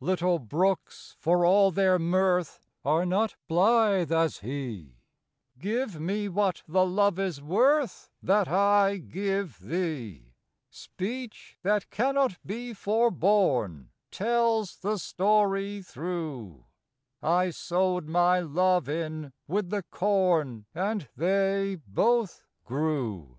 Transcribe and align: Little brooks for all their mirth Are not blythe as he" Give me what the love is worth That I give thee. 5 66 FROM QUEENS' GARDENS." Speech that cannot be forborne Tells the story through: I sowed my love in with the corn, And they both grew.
Little 0.00 0.38
brooks 0.38 1.16
for 1.18 1.46
all 1.46 1.70
their 1.70 1.98
mirth 1.98 2.60
Are 2.84 3.06
not 3.06 3.36
blythe 3.46 4.12
as 4.12 4.40
he" 4.40 4.98
Give 5.58 5.98
me 5.98 6.28
what 6.28 6.62
the 6.68 6.84
love 6.84 7.18
is 7.18 7.40
worth 7.40 8.10
That 8.22 8.48
I 8.48 8.98
give 8.98 9.58
thee. 9.60 10.34
5 10.68 10.76
66 10.76 10.84
FROM 10.84 11.06
QUEENS' 11.06 11.16
GARDENS." 11.16 11.32
Speech 11.50 11.58
that 11.62 11.90
cannot 11.90 12.36
be 12.44 12.74
forborne 12.74 13.88
Tells 14.10 14.76
the 14.76 14.98
story 14.98 15.80
through: 15.80 16.66
I 17.22 17.48
sowed 17.48 18.06
my 18.08 18.40
love 18.40 18.90
in 18.90 19.32
with 19.46 19.70
the 19.70 19.84
corn, 19.84 20.66
And 20.74 21.08
they 21.16 21.78
both 21.86 22.44
grew. 22.66 23.38